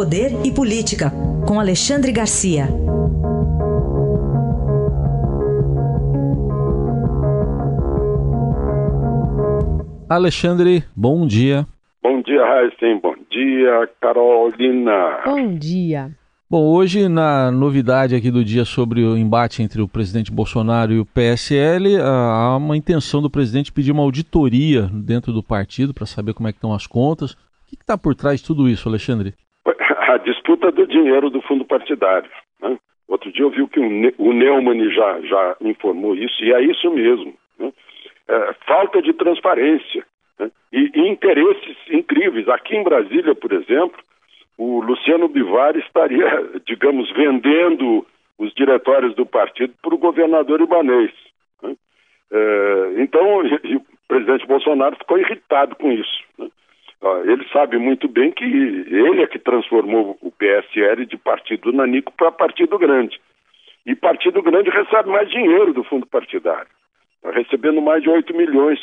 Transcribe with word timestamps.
Poder 0.00 0.32
e 0.46 0.50
Política, 0.50 1.12
com 1.46 1.60
Alexandre 1.60 2.10
Garcia. 2.10 2.68
Alexandre, 10.08 10.82
bom 10.96 11.26
dia. 11.26 11.66
Bom 12.02 12.22
dia, 12.22 12.42
Raíssen. 12.42 12.98
Bom 12.98 13.14
dia, 13.30 13.90
Carolina. 14.00 15.20
Bom 15.26 15.54
dia. 15.58 16.10
Bom, 16.48 16.64
hoje 16.64 17.06
na 17.06 17.50
novidade 17.50 18.14
aqui 18.14 18.30
do 18.30 18.42
dia 18.42 18.64
sobre 18.64 19.04
o 19.04 19.18
embate 19.18 19.62
entre 19.62 19.82
o 19.82 19.86
presidente 19.86 20.32
Bolsonaro 20.32 20.94
e 20.94 20.98
o 20.98 21.04
PSL, 21.04 21.98
há 22.00 22.56
uma 22.56 22.74
intenção 22.74 23.20
do 23.20 23.28
presidente 23.28 23.70
pedir 23.70 23.92
uma 23.92 24.02
auditoria 24.02 24.90
dentro 24.94 25.30
do 25.30 25.42
partido 25.42 25.92
para 25.92 26.06
saber 26.06 26.32
como 26.32 26.48
é 26.48 26.52
que 26.52 26.56
estão 26.56 26.72
as 26.72 26.86
contas. 26.86 27.32
O 27.32 27.36
que 27.66 27.74
está 27.74 27.98
por 27.98 28.14
trás 28.14 28.40
de 28.40 28.46
tudo 28.46 28.66
isso, 28.66 28.88
Alexandre? 28.88 29.34
A 30.10 30.16
disputa 30.16 30.72
do 30.72 30.88
dinheiro 30.88 31.30
do 31.30 31.40
fundo 31.40 31.64
partidário. 31.64 32.28
Né? 32.60 32.76
Outro 33.06 33.30
dia 33.30 33.44
eu 33.44 33.50
vi 33.50 33.64
que 33.68 33.78
o 34.18 34.32
Neumann 34.32 34.90
já, 34.90 35.20
já 35.20 35.56
informou 35.60 36.16
isso, 36.16 36.42
e 36.42 36.52
é 36.52 36.60
isso 36.62 36.90
mesmo. 36.90 37.32
Né? 37.56 37.72
É, 38.26 38.54
falta 38.66 39.00
de 39.00 39.12
transparência 39.12 40.04
né? 40.36 40.50
e, 40.72 40.90
e 40.94 41.08
interesses 41.08 41.76
incríveis. 41.88 42.48
Aqui 42.48 42.76
em 42.76 42.82
Brasília, 42.82 43.36
por 43.36 43.52
exemplo, 43.52 44.02
o 44.58 44.80
Luciano 44.80 45.28
Bivar 45.28 45.76
estaria, 45.76 46.26
digamos, 46.66 47.08
vendendo 47.12 48.04
os 48.36 48.52
diretórios 48.54 49.14
do 49.14 49.24
partido 49.24 49.74
para 49.80 49.94
o 49.94 49.98
governador 49.98 50.60
Ibanês. 50.60 51.12
Né? 51.62 51.76
É, 52.32 52.94
então, 52.96 53.46
e, 53.46 53.60
e 53.62 53.76
o 53.76 53.82
presidente 54.08 54.44
Bolsonaro 54.44 54.96
ficou 54.96 55.18
irritado 55.18 55.76
com 55.76 55.92
isso. 55.92 56.24
Né? 56.36 56.48
Ele 57.24 57.46
sabe 57.50 57.78
muito 57.78 58.06
bem 58.08 58.30
que 58.30 58.44
é 59.22 59.26
que 59.26 59.38
transformou 59.38 60.18
o 60.20 60.30
PSL 60.30 61.06
de 61.06 61.16
partido 61.16 61.72
nanico 61.72 62.12
para 62.12 62.32
partido 62.32 62.78
grande. 62.78 63.20
E 63.86 63.94
partido 63.94 64.42
grande 64.42 64.70
recebe 64.70 65.08
mais 65.08 65.28
dinheiro 65.30 65.72
do 65.72 65.84
fundo 65.84 66.06
partidário. 66.06 66.70
Está 67.16 67.30
recebendo 67.30 67.80
mais 67.80 68.02
de 68.02 68.10
8 68.10 68.34
milhões 68.34 68.78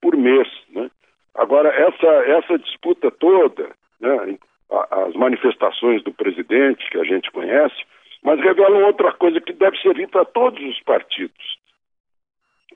por 0.00 0.16
mês. 0.16 0.48
Né? 0.70 0.90
Agora, 1.34 1.68
essa, 1.68 2.06
essa 2.06 2.58
disputa 2.58 3.10
toda, 3.10 3.70
né, 4.00 4.38
as 4.90 5.14
manifestações 5.14 6.02
do 6.02 6.12
presidente, 6.12 6.88
que 6.90 6.98
a 6.98 7.04
gente 7.04 7.30
conhece, 7.30 7.76
mas 8.22 8.40
revelam 8.40 8.84
outra 8.84 9.12
coisa 9.12 9.40
que 9.40 9.52
deve 9.52 9.78
servir 9.80 10.08
para 10.08 10.24
todos 10.24 10.62
os 10.62 10.80
partidos. 10.82 11.58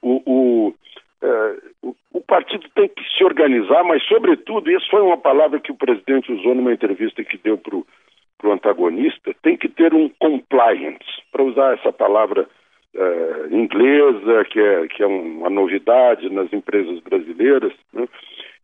O, 0.00 0.22
o, 0.26 0.74
é, 1.22 1.56
o, 1.82 1.94
o, 2.12 2.20
partido 2.20 2.68
tem 2.74 2.88
que 2.88 3.04
se 3.22 3.24
organizar, 3.24 3.84
mas, 3.84 4.02
sobretudo, 4.04 4.70
isso 4.70 4.88
foi 4.90 5.00
uma 5.00 5.18
palavra 5.18 5.60
que 5.60 5.72
o 5.72 5.76
presidente 5.76 6.32
usou 6.32 6.54
numa 6.54 6.72
entrevista 6.72 7.22
que 7.22 7.38
deu 7.38 7.56
para 7.58 7.76
o 7.76 8.52
antagonista, 8.52 9.34
tem 9.42 9.56
que 9.56 9.68
ter 9.68 9.94
um 9.94 10.08
compliance, 10.18 11.22
para 11.30 11.42
usar 11.42 11.74
essa 11.74 11.92
palavra 11.92 12.48
é, 12.94 13.46
inglesa, 13.50 14.44
que 14.50 14.60
é, 14.60 14.88
que 14.88 15.02
é 15.02 15.06
uma 15.06 15.48
novidade 15.48 16.28
nas 16.30 16.52
empresas 16.52 16.98
brasileiras, 17.00 17.72
né? 17.92 18.08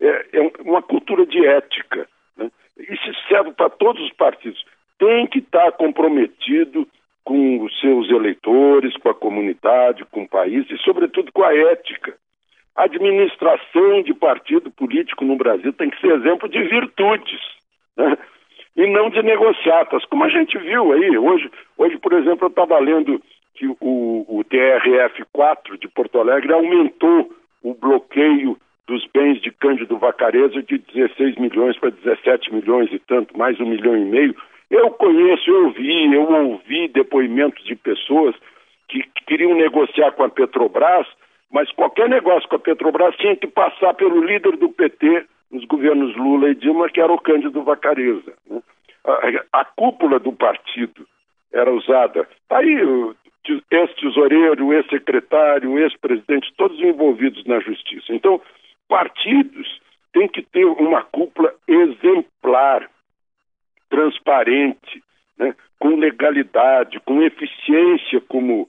é, 0.00 0.26
é 0.32 0.52
uma 0.62 0.82
cultura 0.82 1.24
de 1.24 1.44
ética 1.46 2.06
isso 2.78 3.12
serve 3.28 3.52
para 3.52 3.70
todos 3.70 4.02
os 4.02 4.12
partidos. 4.12 4.64
Tem 4.98 5.26
que 5.26 5.38
estar 5.38 5.72
comprometido 5.72 6.86
com 7.24 7.62
os 7.62 7.80
seus 7.80 8.08
eleitores, 8.08 8.96
com 8.96 9.10
a 9.10 9.14
comunidade, 9.14 10.04
com 10.06 10.22
o 10.22 10.28
país 10.28 10.68
e, 10.70 10.78
sobretudo, 10.78 11.32
com 11.32 11.42
a 11.42 11.54
ética. 11.54 12.14
A 12.78 12.84
administração 12.84 14.02
de 14.04 14.14
partido 14.14 14.70
político 14.70 15.24
no 15.24 15.34
Brasil 15.34 15.72
tem 15.72 15.90
que 15.90 16.00
ser 16.00 16.12
exemplo 16.12 16.48
de 16.48 16.62
virtudes 16.62 17.40
né? 17.96 18.16
e 18.76 18.86
não 18.86 19.10
de 19.10 19.20
negociatas, 19.20 20.04
como 20.04 20.22
a 20.22 20.28
gente 20.28 20.56
viu 20.56 20.92
aí. 20.92 21.18
Hoje, 21.18 21.50
hoje 21.76 21.98
por 21.98 22.12
exemplo, 22.12 22.44
eu 22.44 22.50
estava 22.50 22.78
lendo 22.78 23.20
que 23.56 23.66
o, 23.66 23.76
o 23.80 24.44
TRF-4 24.44 25.76
de 25.80 25.88
Porto 25.88 26.20
Alegre 26.20 26.52
aumentou 26.52 27.32
o 27.64 27.74
bloqueio 27.74 28.56
dos 28.86 29.04
bens 29.12 29.40
de 29.40 29.50
Cândido 29.50 29.98
Vacarezo 29.98 30.62
de 30.62 30.78
16 30.78 31.34
milhões 31.34 31.76
para 31.80 31.90
17 31.90 32.54
milhões 32.54 32.92
e 32.92 33.00
tanto, 33.00 33.36
mais 33.36 33.58
um 33.58 33.66
milhão 33.66 33.96
e 33.96 34.04
meio. 34.04 34.36
Eu 34.70 34.88
conheço, 34.92 35.50
eu 35.50 35.70
vi, 35.72 36.14
eu 36.14 36.30
ouvi 36.30 36.86
depoimentos 36.86 37.64
de 37.64 37.74
pessoas 37.74 38.36
que 38.88 39.02
queriam 39.26 39.52
negociar 39.56 40.12
com 40.12 40.22
a 40.22 40.28
Petrobras, 40.28 41.08
mas 41.50 41.70
qualquer 41.72 42.08
negócio 42.08 42.48
com 42.48 42.56
a 42.56 42.60
Petrobras 42.60 43.16
tinha 43.16 43.36
que 43.36 43.46
passar 43.46 43.94
pelo 43.94 44.22
líder 44.22 44.56
do 44.56 44.68
PT 44.68 45.26
nos 45.50 45.64
governos 45.64 46.14
Lula 46.16 46.50
e 46.50 46.54
Dilma, 46.54 46.88
que 46.90 47.00
era 47.00 47.12
o 47.12 47.20
Cândido 47.20 47.62
Vacareza. 47.62 48.34
Né? 48.48 48.60
A, 49.52 49.64
cúpula 49.64 50.18
do 50.18 50.32
partido 50.32 51.06
era 51.52 51.72
usada. 51.72 52.28
Tá 52.48 52.58
aí 52.58 52.84
o 52.84 53.16
ex-tesoureiro, 53.70 54.74
ex-secretário, 54.74 55.78
ex-presidente, 55.78 56.52
todos 56.56 56.78
envolvidos 56.80 57.44
na 57.46 57.60
justiça. 57.60 58.12
Então, 58.12 58.40
partidos 58.86 59.80
têm 60.12 60.28
que 60.28 60.42
ter 60.42 60.66
uma 60.66 61.02
cúpula 61.02 61.54
exemplar, 61.66 62.90
transparente, 63.88 65.02
né, 65.38 65.54
com 65.78 65.96
legalidade, 65.96 67.00
com 67.00 67.22
eficiência 67.22 68.20
como 68.28 68.68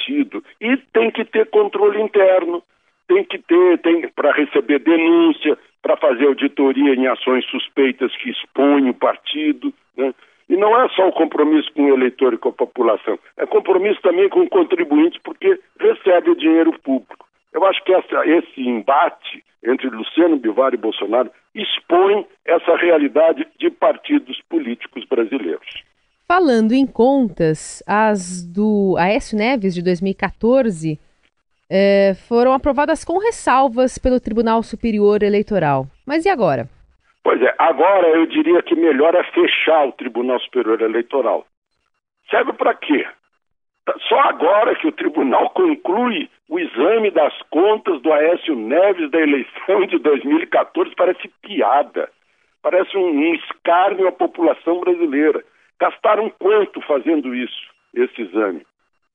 partido, 0.00 0.42
e 0.60 0.76
tem 0.92 1.10
que 1.10 1.24
ter 1.24 1.48
controle 1.50 2.00
interno, 2.00 2.62
tem 3.06 3.24
que 3.24 3.38
ter, 3.38 3.78
tem 3.78 4.08
para 4.08 4.32
receber 4.32 4.78
denúncia, 4.80 5.58
para 5.82 5.96
fazer 5.96 6.26
auditoria 6.26 6.94
em 6.94 7.06
ações 7.06 7.44
suspeitas 7.46 8.14
que 8.16 8.30
expõem 8.30 8.88
o 8.88 8.94
partido, 8.94 9.72
né? 9.96 10.14
E 10.48 10.56
não 10.56 10.76
é 10.80 10.88
só 10.88 11.08
o 11.08 11.12
compromisso 11.12 11.72
com 11.72 11.84
o 11.84 11.94
eleitor 11.94 12.34
e 12.34 12.38
com 12.38 12.48
a 12.48 12.52
população, 12.52 13.18
é 13.36 13.46
compromisso 13.46 14.00
também 14.02 14.28
com 14.28 14.40
o 14.40 14.48
contribuinte, 14.48 15.20
porque 15.22 15.58
recebe 15.78 16.30
o 16.30 16.36
dinheiro 16.36 16.72
público. 16.80 17.26
Eu 17.52 17.64
acho 17.64 17.82
que 17.84 17.92
essa, 17.92 18.26
esse 18.26 18.60
embate 18.60 19.44
entre 19.64 19.88
Luciano 19.88 20.36
Bivar 20.36 20.74
e 20.74 20.76
Bolsonaro 20.76 21.30
expõe 21.54 22.26
essa 22.44 22.76
realidade 22.76 23.46
de 23.58 23.70
partidos 23.70 24.40
políticos 24.48 25.04
brasileiros. 25.04 25.84
Falando 26.30 26.70
em 26.70 26.86
contas, 26.86 27.82
as 27.88 28.46
do 28.46 28.94
Aécio 28.96 29.36
Neves 29.36 29.74
de 29.74 29.82
2014 29.82 30.96
eh, 31.68 32.14
foram 32.28 32.52
aprovadas 32.52 33.04
com 33.04 33.18
ressalvas 33.18 33.98
pelo 33.98 34.20
Tribunal 34.20 34.62
Superior 34.62 35.24
Eleitoral. 35.24 35.86
Mas 36.06 36.24
e 36.24 36.28
agora? 36.28 36.68
Pois 37.24 37.42
é, 37.42 37.52
agora 37.58 38.06
eu 38.10 38.26
diria 38.26 38.62
que 38.62 38.76
melhor 38.76 39.12
é 39.16 39.24
fechar 39.24 39.88
o 39.88 39.90
Tribunal 39.90 40.38
Superior 40.38 40.80
Eleitoral. 40.80 41.44
Serve 42.30 42.52
para 42.52 42.74
quê? 42.74 43.04
Só 44.08 44.20
agora 44.20 44.76
que 44.76 44.86
o 44.86 44.92
tribunal 44.92 45.50
conclui 45.50 46.30
o 46.48 46.60
exame 46.60 47.10
das 47.10 47.36
contas 47.50 48.00
do 48.02 48.12
Aécio 48.12 48.54
Neves 48.54 49.10
da 49.10 49.18
eleição 49.18 49.84
de 49.88 49.98
2014 49.98 50.94
parece 50.94 51.26
piada. 51.42 52.08
Parece 52.62 52.96
um 52.96 53.34
escárnio 53.34 54.06
à 54.06 54.12
população 54.12 54.78
brasileira. 54.78 55.42
Gastaram 55.80 56.30
quanto 56.38 56.80
fazendo 56.82 57.34
isso, 57.34 57.70
esse 57.94 58.22
exame? 58.22 58.66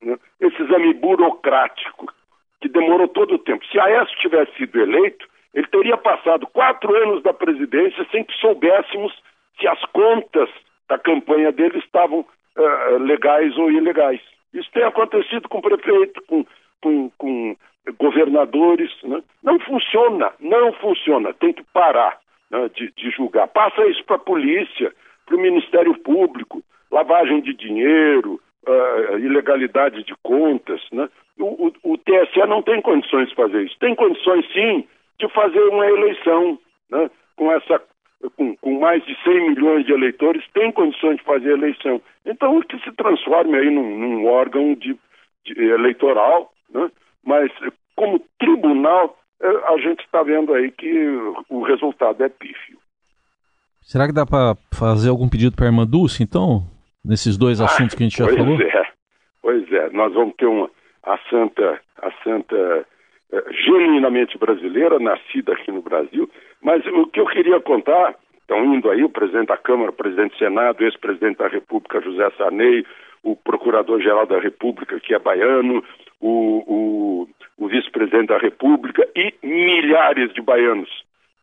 Né? 0.02 0.18
Esse 0.40 0.62
exame 0.62 0.94
burocrático, 0.94 2.12
que 2.60 2.68
demorou 2.68 3.08
todo 3.08 3.34
o 3.34 3.38
tempo. 3.38 3.64
Se 3.66 3.78
Aécio 3.78 4.18
tivesse 4.18 4.52
sido 4.56 4.80
eleito, 4.80 5.26
ele 5.54 5.66
teria 5.68 5.96
passado 5.96 6.46
quatro 6.48 6.94
anos 6.94 7.22
da 7.22 7.32
presidência 7.32 8.06
sem 8.10 8.24
que 8.24 8.34
soubéssemos 8.34 9.12
se 9.58 9.66
as 9.66 9.80
contas 9.86 10.50
da 10.88 10.98
campanha 10.98 11.50
dele 11.52 11.78
estavam 11.78 12.20
uh, 12.20 12.98
legais 12.98 13.56
ou 13.56 13.70
ilegais. 13.70 14.20
Isso 14.52 14.70
tem 14.72 14.82
acontecido 14.84 15.48
com 15.48 15.60
prefeito, 15.60 16.22
com, 16.26 16.44
com, 16.82 17.10
com 17.16 17.56
governadores. 17.98 18.90
Né? 19.02 19.22
Não 19.42 19.58
funciona, 19.60 20.32
não 20.40 20.72
funciona. 20.74 21.32
Tem 21.34 21.52
que 21.52 21.64
parar 21.72 22.18
né, 22.50 22.68
de, 22.74 22.92
de 22.92 23.10
julgar. 23.10 23.48
Passa 23.48 23.86
isso 23.86 24.04
para 24.04 24.16
a 24.16 24.20
polícia, 24.20 24.92
para 25.26 25.36
o 25.36 25.40
Ministério 25.40 25.96
Público, 25.98 26.62
lavagem 26.90 27.40
de 27.40 27.52
dinheiro, 27.52 28.40
uh, 28.66 29.18
ilegalidade 29.18 30.04
de 30.04 30.14
contas. 30.22 30.80
Né? 30.92 31.08
O, 31.38 31.66
o, 31.66 31.92
o, 31.92 31.98
TSE 31.98 32.46
não 32.48 32.62
tem 32.62 32.80
condições 32.80 33.28
de 33.28 33.34
fazer 33.34 33.64
isso. 33.64 33.76
Tem 33.78 33.94
condições, 33.94 34.46
sim, 34.52 34.86
de 35.18 35.28
fazer 35.28 35.60
uma 35.68 35.86
eleição 35.86 36.58
né? 36.90 37.10
com 37.36 37.52
essa 37.52 37.82
com, 38.36 38.56
com, 38.56 38.80
mais 38.80 39.04
de 39.04 39.14
100 39.22 39.50
milhões 39.50 39.84
de 39.84 39.92
eleitores, 39.92 40.42
tem 40.54 40.72
condições 40.72 41.16
de 41.16 41.22
fazer 41.22 41.50
eleição. 41.50 42.00
Então, 42.24 42.60
que 42.62 42.78
se 42.78 42.90
transforme 42.92 43.56
aí 43.56 43.70
num, 43.70 43.98
num 43.98 44.26
órgão 44.26 44.74
de, 44.74 44.98
de 45.44 45.62
eleitoral, 45.62 46.50
né? 46.70 46.90
mas 47.24 47.52
como 47.94 48.20
tribunal, 48.38 49.18
é, 49.40 49.48
a 49.48 49.76
gente 49.78 50.00
está 50.00 50.22
vendo 50.22 50.52
aí 50.54 50.70
que 50.70 51.08
o 51.48 51.60
resultado 51.62 52.22
é 52.24 52.28
pífio. 52.28 52.78
Será 53.86 54.06
que 54.06 54.12
dá 54.12 54.26
para 54.26 54.56
fazer 54.74 55.10
algum 55.10 55.28
pedido 55.28 55.54
para 55.54 55.66
a 55.66 55.68
irmã 55.68 55.86
Dulce, 55.86 56.22
então, 56.22 56.62
nesses 57.04 57.38
dois 57.38 57.60
ah, 57.60 57.66
assuntos 57.66 57.94
que 57.94 58.02
a 58.02 58.06
gente 58.06 58.18
já 58.18 58.26
falou? 58.26 58.56
Pois 58.56 58.74
é, 58.74 58.86
pois 59.40 59.72
é. 59.72 59.90
Nós 59.90 60.12
vamos 60.12 60.34
ter 60.36 60.46
uma, 60.46 60.68
a 61.04 61.16
santa, 61.30 61.80
a 62.02 62.10
santa 62.24 62.86
é, 63.32 63.44
genuinamente 63.64 64.36
brasileira, 64.36 64.98
nascida 64.98 65.52
aqui 65.52 65.70
no 65.70 65.82
Brasil, 65.82 66.28
mas 66.60 66.84
o 66.86 67.06
que 67.06 67.20
eu 67.20 67.26
queria 67.26 67.60
contar, 67.60 68.16
Estão 68.46 68.64
indo 68.64 68.88
aí 68.88 69.02
o 69.02 69.08
presidente 69.08 69.48
da 69.48 69.56
Câmara, 69.56 69.90
o 69.90 69.92
presidente 69.92 70.34
do 70.34 70.38
Senado, 70.38 70.80
o 70.80 70.84
ex-presidente 70.84 71.38
da 71.38 71.48
República, 71.48 72.00
José 72.00 72.30
Sarney, 72.38 72.86
o 73.24 73.34
procurador-geral 73.34 74.24
da 74.24 74.38
República, 74.38 75.00
que 75.00 75.12
é 75.12 75.18
baiano, 75.18 75.82
o, 76.20 76.62
o, 76.64 77.28
o 77.58 77.66
vice-presidente 77.66 78.28
da 78.28 78.38
República 78.38 79.04
e 79.16 79.34
milhares 79.42 80.32
de 80.32 80.40
baianos 80.40 80.88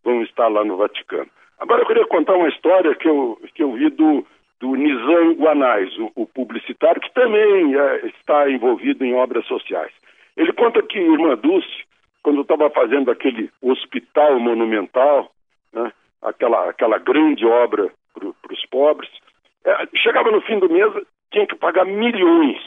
vão 0.02 0.22
estar 0.22 0.48
lá 0.48 0.64
no 0.64 0.78
Vaticano. 0.78 1.28
Agora 1.64 1.80
eu 1.80 1.86
queria 1.86 2.06
contar 2.06 2.34
uma 2.34 2.50
história 2.50 2.94
que 2.94 3.08
eu, 3.08 3.40
que 3.54 3.62
eu 3.62 3.72
vi 3.72 3.88
do, 3.88 4.26
do 4.60 4.74
Nizam 4.74 5.32
Guanais, 5.32 5.96
o, 5.96 6.12
o 6.14 6.26
publicitário, 6.26 7.00
que 7.00 7.10
também 7.14 7.74
é, 7.74 8.06
está 8.06 8.50
envolvido 8.50 9.02
em 9.02 9.14
obras 9.14 9.46
sociais. 9.46 9.90
Ele 10.36 10.52
conta 10.52 10.82
que 10.82 10.98
Irmã 10.98 11.34
Dulce, 11.38 11.84
quando 12.22 12.42
estava 12.42 12.68
fazendo 12.68 13.10
aquele 13.10 13.50
hospital 13.62 14.38
monumental, 14.38 15.30
né, 15.72 15.90
aquela, 16.20 16.68
aquela 16.68 16.98
grande 16.98 17.46
obra 17.46 17.90
para 18.12 18.52
os 18.52 18.66
pobres, 18.66 19.10
é, 19.64 19.88
chegava 19.96 20.30
no 20.30 20.42
fim 20.42 20.58
do 20.58 20.68
mês, 20.68 20.92
tinha 21.32 21.46
que 21.46 21.56
pagar 21.56 21.86
milhões. 21.86 22.60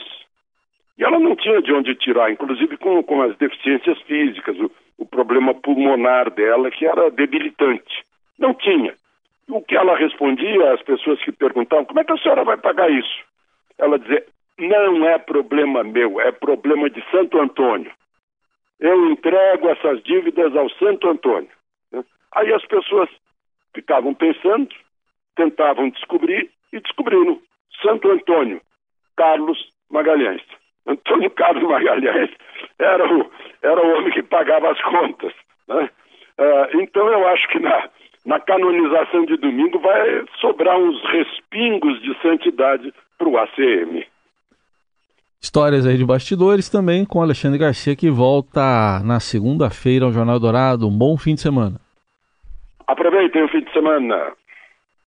E 0.97 1.03
ela 1.03 1.19
não 1.19 1.35
tinha 1.35 1.61
de 1.61 1.71
onde 1.71 1.93
tirar, 1.93 2.31
inclusive 2.31 2.75
com, 2.77 3.03
com 3.03 3.21
as 3.21 3.37
deficiências 3.37 4.01
físicas, 4.01 4.57
o, 4.59 4.71
o 4.97 5.05
problema 5.05 5.53
pulmonar 5.53 6.31
dela, 6.31 6.71
que 6.71 6.83
era 6.83 7.11
debilitante. 7.11 7.96
Não 8.37 8.53
tinha. 8.53 8.93
O 9.49 9.61
que 9.61 9.75
ela 9.75 9.97
respondia 9.97 10.73
às 10.73 10.81
pessoas 10.81 11.21
que 11.23 11.31
perguntavam: 11.31 11.85
como 11.85 11.99
é 11.99 12.03
que 12.03 12.11
a 12.11 12.17
senhora 12.17 12.43
vai 12.43 12.57
pagar 12.57 12.89
isso? 12.91 13.23
Ela 13.77 13.97
dizia: 13.97 14.25
não 14.57 15.07
é 15.07 15.17
problema 15.17 15.83
meu, 15.83 16.19
é 16.19 16.31
problema 16.31 16.89
de 16.89 17.03
Santo 17.11 17.39
Antônio. 17.39 17.91
Eu 18.79 19.09
entrego 19.11 19.69
essas 19.69 20.03
dívidas 20.03 20.55
ao 20.55 20.69
Santo 20.71 21.07
Antônio. 21.09 21.49
Aí 22.33 22.53
as 22.53 22.65
pessoas 22.65 23.09
ficavam 23.73 24.13
pensando, 24.13 24.69
tentavam 25.35 25.89
descobrir 25.89 26.49
e 26.73 26.79
descobriram. 26.79 27.39
Santo 27.81 28.09
Antônio 28.09 28.61
Carlos 29.15 29.71
Magalhães. 29.89 30.41
Antônio 30.85 31.29
Carlos 31.31 31.63
Magalhães 31.63 32.31
era 32.79 33.13
o, 33.13 33.31
era 33.61 33.85
o 33.85 33.97
homem 33.97 34.11
que 34.13 34.23
pagava 34.23 34.71
as 34.71 34.81
contas. 34.81 35.33
Né? 35.67 35.89
Uh, 36.39 36.81
então 36.81 37.07
eu 37.07 37.27
acho 37.27 37.47
que 37.49 37.59
na, 37.59 37.89
na 38.27 38.41
canonização 38.41 39.25
de 39.25 39.37
domingo 39.37 39.79
vai 39.79 40.25
sobrar 40.41 40.77
uns 40.77 41.01
respingos 41.09 42.01
de 42.01 42.13
santidade 42.21 42.93
para 43.17 43.29
o 43.29 43.37
ACM. 43.37 44.05
Histórias 45.41 45.87
aí 45.87 45.95
de 45.95 46.05
bastidores 46.05 46.69
também 46.69 47.05
com 47.05 47.21
Alexandre 47.21 47.57
Garcia, 47.57 47.95
que 47.95 48.09
volta 48.09 48.99
na 49.05 49.21
segunda-feira 49.21 50.03
ao 50.03 50.11
Jornal 50.11 50.41
Dourado. 50.41 50.89
Um 50.89 50.97
bom 50.97 51.15
fim 51.15 51.35
de 51.35 51.41
semana. 51.41 51.79
Aproveitem 52.85 53.43
o 53.43 53.47
fim 53.47 53.61
de 53.61 53.71
semana. 53.71 54.33